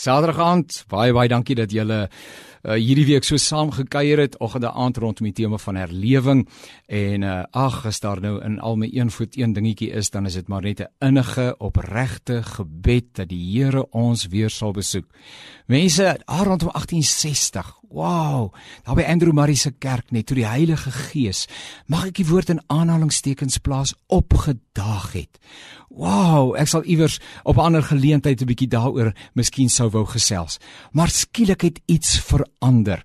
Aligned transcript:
Saterdag 0.00 0.38
aand, 0.40 0.76
baie 0.88 1.12
baie 1.12 1.28
dankie 1.28 1.52
dat 1.58 1.74
julle 1.76 2.06
uh, 2.08 2.72
hierdie 2.72 3.04
week 3.04 3.26
so 3.28 3.36
saam 3.36 3.68
gekuier 3.76 4.22
het 4.22 4.38
oggende 4.40 4.70
aand 4.72 4.96
rondom 5.02 5.26
die 5.28 5.34
tema 5.42 5.58
van 5.60 5.76
herlewing 5.76 6.46
en 6.88 7.26
uh, 7.28 7.42
ag 7.52 7.82
as 7.90 8.00
daar 8.00 8.22
nou 8.24 8.38
in 8.40 8.56
al 8.64 8.78
my 8.80 8.88
een 8.96 9.12
voet 9.12 9.36
een 9.36 9.52
dingetjie 9.52 9.90
is 10.00 10.08
dan 10.14 10.24
is 10.30 10.38
dit 10.40 10.48
maar 10.48 10.64
net 10.64 10.80
'n 10.80 10.88
innige 11.04 11.52
opregte 11.58 12.40
gebed 12.42 13.12
dat 13.12 13.28
die 13.28 13.44
Here 13.50 13.90
ons 13.90 14.26
weer 14.26 14.50
sal 14.50 14.72
besoek. 14.72 15.04
Mense, 15.66 16.16
rondom 16.24 16.72
1860 16.72 17.79
Wow, 17.90 18.52
daar 18.86 18.94
by 18.94 19.02
Andrew 19.02 19.32
Murray 19.34 19.56
se 19.58 19.72
kerk 19.74 20.12
net 20.14 20.28
toe 20.30 20.36
die 20.38 20.46
Heilige 20.46 20.92
Gees, 20.94 21.48
mag 21.90 22.04
ek 22.06 22.20
die 22.20 22.26
woord 22.28 22.52
in 22.52 22.60
aanhalingstekens 22.70 23.58
plaas 23.66 23.96
opgedaag 24.06 25.08
het. 25.16 25.40
Wow, 25.90 26.54
ek 26.54 26.70
sal 26.70 26.86
iewers 26.86 27.18
op 27.42 27.58
'n 27.58 27.66
ander 27.66 27.82
geleentheid 27.82 28.40
'n 28.40 28.46
bietjie 28.46 28.70
daaroor 28.70 29.10
miskien 29.34 29.68
sou 29.68 29.90
wou 29.90 30.06
gesels. 30.06 30.58
Maar 30.92 31.10
skielik 31.10 31.60
het 31.60 31.80
iets 31.86 32.20
verander. 32.20 33.02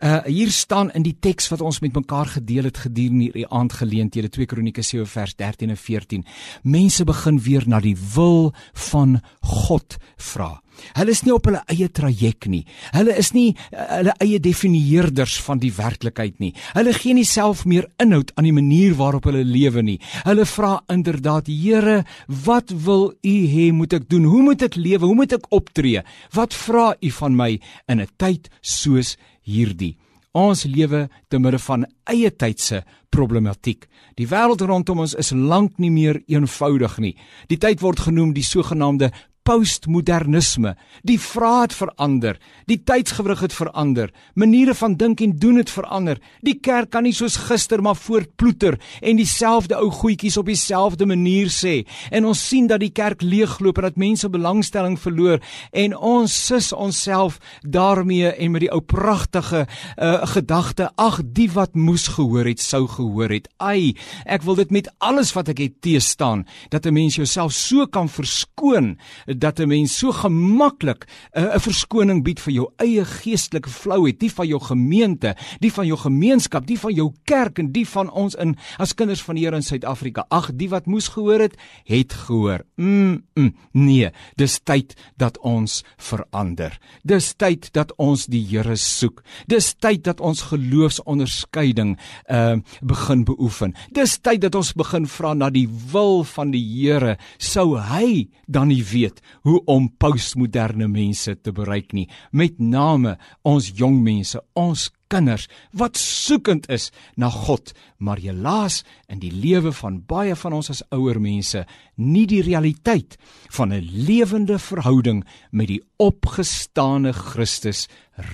Uh 0.00 0.22
hier 0.24 0.50
staan 0.50 0.92
in 0.92 1.02
die 1.02 1.16
teks 1.20 1.48
wat 1.48 1.60
ons 1.60 1.80
met 1.80 1.94
mekaar 1.94 2.26
gedeel 2.26 2.64
het 2.64 2.76
gedurende 2.76 3.24
hierdie 3.24 3.48
aandgeleenthede 3.48 4.28
2 4.28 4.46
Kronieke 4.46 4.82
7 4.82 5.06
vers 5.06 5.34
13 5.34 5.70
en 5.70 5.76
14. 5.76 6.26
Mense 6.62 7.04
begin 7.04 7.40
weer 7.40 7.62
na 7.66 7.80
die 7.80 7.96
wil 8.14 8.52
van 8.72 9.20
God 9.40 9.96
vra. 10.16 10.60
Hulle 10.96 11.14
is 11.14 11.22
nie 11.26 11.34
op 11.34 11.46
hulle 11.48 11.62
eie 11.72 11.88
traject 11.88 12.48
nie. 12.52 12.64
Hulle 12.94 13.16
is 13.16 13.32
nie 13.36 13.48
uh, 13.54 13.86
hulle 13.98 14.14
eie 14.24 14.40
definieerders 14.42 15.38
van 15.46 15.60
die 15.62 15.72
werklikheid 15.76 16.38
nie. 16.42 16.52
Hulle 16.76 16.94
gee 16.96 17.16
nie 17.16 17.26
self 17.28 17.64
meer 17.68 17.88
inhoud 18.02 18.32
aan 18.36 18.48
die 18.48 18.54
manier 18.56 18.96
waarop 18.98 19.28
hulle 19.30 19.44
lewe 19.46 19.82
nie. 19.82 19.98
Hulle 20.26 20.46
vra 20.48 20.76
inderdaad, 20.92 21.46
Here, 21.46 22.04
wat 22.44 22.70
wil 22.70 23.12
U 23.24 23.36
hê 23.52 23.70
moet 23.72 23.96
ek 23.96 24.08
doen? 24.10 24.26
Hoe 24.30 24.42
moet 24.42 24.62
ek 24.66 24.76
lewe? 24.76 25.06
Hoe 25.06 25.18
moet 25.18 25.36
ek 25.36 25.46
optree? 25.54 26.02
Wat 26.34 26.54
vra 26.54 26.92
U 27.00 27.10
van 27.20 27.36
my 27.36 27.52
in 27.88 28.00
'n 28.00 28.08
tyd 28.16 28.50
soos 28.60 29.16
hierdie? 29.42 29.96
Ons 30.36 30.64
lewe 30.64 31.08
te 31.28 31.38
midde 31.38 31.58
van 31.58 31.86
eie 32.04 32.30
tydse 32.30 32.82
problematiek. 33.08 33.86
Die 34.16 34.28
wêreld 34.28 34.60
rondom 34.60 35.00
ons 35.00 35.14
is 35.14 35.32
lank 35.32 35.78
nie 35.78 35.90
meer 35.90 36.20
eenvoudig 36.28 36.98
nie. 36.98 37.14
Die 37.48 37.56
tyd 37.56 37.80
word 37.80 38.00
genoem 38.00 38.34
die 38.36 38.44
sogenaamde 38.44 39.10
postmodernisme. 39.46 40.74
Die 41.06 41.18
vrae 41.22 41.66
het 41.66 41.74
verander, 41.76 42.38
die 42.66 42.78
tydsgewrig 42.82 43.44
het 43.44 43.54
verander, 43.54 44.10
maniere 44.34 44.74
van 44.74 44.96
dink 44.98 45.22
en 45.22 45.36
doen 45.40 45.60
het 45.60 45.70
verander. 45.70 46.20
Die 46.42 46.56
kerk 46.58 46.90
kan 46.94 47.06
nie 47.06 47.14
soos 47.14 47.38
gister 47.46 47.82
maar 47.82 47.98
voortploeter 47.98 48.78
en 49.00 49.20
dieselfde 49.20 49.78
ou 49.78 49.90
goetjies 49.94 50.38
op 50.40 50.50
dieselfde 50.50 51.06
manier 51.06 51.50
sê. 51.52 51.76
En 52.10 52.26
ons 52.26 52.42
sien 52.48 52.66
dat 52.70 52.82
die 52.82 52.92
kerk 52.94 53.22
leegloop 53.22 53.78
en 53.78 53.88
dat 53.88 54.00
mense 54.00 54.30
belangstelling 54.32 54.98
verloor 55.00 55.42
en 55.72 55.96
ons 55.96 56.34
sis 56.46 56.72
onsself 56.72 57.38
daarmee 57.62 58.32
en 58.32 58.54
met 58.54 58.66
die 58.66 58.72
ou 58.72 58.82
pragtige 58.82 59.66
uh, 59.66 60.26
gedagte, 60.34 60.90
ag 60.96 61.20
die 61.24 61.48
wat 61.54 61.76
moes 61.78 62.08
gehoor 62.16 62.48
het, 62.50 62.62
sou 62.62 62.84
gehoor 62.90 63.32
het. 63.36 63.48
Ai, 63.62 63.94
ek 64.24 64.44
wil 64.46 64.58
dit 64.58 64.74
met 64.74 64.90
alles 64.98 65.32
wat 65.36 65.52
ek 65.52 65.62
het 65.62 65.78
te 65.84 65.98
staan 66.02 66.46
dat 66.70 66.86
'n 66.86 66.94
mens 66.94 67.16
jouself 67.16 67.52
so 67.52 67.86
kan 67.86 68.08
verskoon 68.08 68.96
dat 69.38 69.60
'n 69.60 69.68
mens 69.68 69.98
so 69.98 70.12
gemaklik 70.12 71.06
'n 71.34 71.40
uh, 71.40 71.58
verskoning 71.58 72.22
bied 72.24 72.40
vir 72.40 72.52
jou 72.52 72.66
eie 72.76 73.04
geestelike 73.04 73.68
flouheid, 73.68 74.20
die 74.20 74.32
van 74.32 74.46
jou 74.46 74.60
gemeente, 74.60 75.36
die 75.60 75.72
van 75.72 75.86
jou 75.86 75.98
gemeenskap, 75.98 76.66
die 76.66 76.78
van 76.78 76.94
jou 76.94 77.12
kerk 77.24 77.58
en 77.58 77.72
die 77.72 77.88
van 77.88 78.10
ons 78.10 78.34
in 78.34 78.56
as 78.78 78.94
kinders 78.94 79.22
van 79.22 79.34
die 79.34 79.44
Here 79.44 79.56
in 79.56 79.62
Suid-Afrika. 79.62 80.24
Ag, 80.28 80.50
die 80.54 80.68
wat 80.68 80.86
moes 80.86 81.08
gehoor 81.08 81.40
het, 81.40 81.56
het 81.84 82.12
gehoor. 82.12 82.64
Mm, 82.76 83.22
mm, 83.34 83.54
nee, 83.72 84.10
dis 84.36 84.60
tyd 84.64 84.94
dat 85.16 85.38
ons 85.38 85.84
verander. 85.96 86.78
Dis 87.02 87.34
tyd 87.34 87.72
dat 87.72 87.92
ons 87.96 88.26
die 88.26 88.46
Here 88.46 88.76
soek. 88.76 89.22
Dis 89.46 89.74
tyd 89.74 90.04
dat 90.04 90.20
ons 90.20 90.42
geloofsonderskeiding 90.42 91.98
uh 92.30 92.56
begin 92.82 93.24
beoefen. 93.24 93.74
Dis 93.92 94.18
tyd 94.18 94.40
dat 94.40 94.54
ons 94.54 94.72
begin 94.72 95.06
vra 95.06 95.34
na 95.34 95.50
die 95.50 95.68
wil 95.92 96.24
van 96.24 96.50
die 96.50 96.62
Here. 96.62 97.16
Sou 97.38 97.78
hy 97.78 98.28
dan 98.46 98.68
nie 98.68 98.84
weet 98.84 99.20
hoe 99.46 99.60
om 99.70 99.88
postmoderne 99.98 100.88
mense 100.88 101.36
te 101.40 101.52
bereik 101.52 101.92
nie. 101.92 102.08
Met 102.30 102.60
name 102.60 103.16
ons 103.42 103.72
jong 103.74 104.00
mense 104.04 104.40
ons 104.54 104.88
kinders 105.12 105.46
wat 105.76 105.98
soekend 106.00 106.66
is 106.72 106.90
na 107.16 107.30
God. 107.30 107.72
Maar 107.98 108.20
jy 108.22 108.34
laas 108.34 108.82
in 109.12 109.20
die 109.22 109.32
lewe 109.32 109.72
van 109.72 110.00
baie 110.08 110.36
van 110.38 110.56
ons 110.58 110.70
as 110.74 110.82
ouer 110.94 111.20
mense 111.22 111.64
nie 111.96 112.26
die 112.26 112.42
realiteit 112.42 113.16
van 113.50 113.72
'n 113.72 113.86
lewende 114.08 114.58
verhouding 114.58 115.24
met 115.50 115.68
die 115.68 115.82
opgestane 115.98 117.12
Christus 117.12 117.88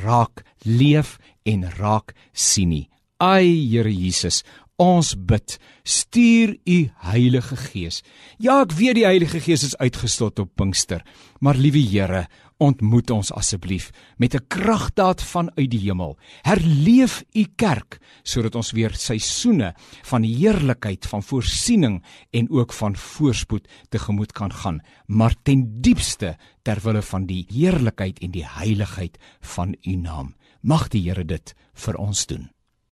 raak 0.04 0.44
leef 0.64 1.18
en 1.44 1.70
raak 1.78 2.14
sien 2.32 2.68
nie. 2.68 2.88
Ai 3.18 3.68
Here 3.70 3.92
Jesus 3.92 4.42
Ons 4.82 5.12
bid, 5.14 5.60
stuur 5.86 6.56
u 6.66 6.76
Heilige 7.06 7.56
Gees. 7.68 8.00
Ja, 8.42 8.62
ek 8.64 8.72
weet 8.74 8.96
die 8.98 9.04
Heilige 9.06 9.38
Gees 9.44 9.62
is 9.62 9.76
uitgestot 9.78 10.40
op 10.42 10.48
Pinkster, 10.58 11.04
maar 11.38 11.54
liewe 11.54 11.78
Here, 11.86 12.24
ontmoet 12.58 13.10
ons 13.14 13.30
asseblief 13.30 13.90
met 14.18 14.34
'n 14.34 14.46
kragdaad 14.48 15.22
vanuit 15.22 15.70
die 15.70 15.82
hemel. 15.86 16.16
Herleef 16.42 17.22
u 17.32 17.44
kerk 17.56 18.00
sodat 18.22 18.54
ons 18.54 18.72
weer 18.72 18.94
seisoene 18.94 19.74
van 20.02 20.22
heerlikheid, 20.22 21.06
van 21.06 21.22
voorsiening 21.22 22.02
en 22.30 22.50
ook 22.50 22.72
van 22.72 22.96
voorspoed 22.96 23.68
tegemoet 23.88 24.32
kan 24.32 24.52
gaan, 24.52 24.80
maar 25.06 25.34
ten 25.42 25.80
diepste 25.80 26.36
ter 26.62 26.80
wille 26.82 27.02
van 27.02 27.26
die 27.26 27.46
heerlikheid 27.48 28.18
en 28.18 28.30
die 28.30 28.46
heiligheid 28.46 29.18
van 29.40 29.76
u 29.82 29.94
naam. 29.94 30.34
Mag 30.60 30.88
die 30.88 31.02
Here 31.08 31.24
dit 31.24 31.54
vir 31.74 31.96
ons 31.96 32.26
doen. 32.26 32.50